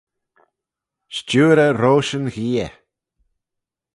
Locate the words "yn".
2.17-2.25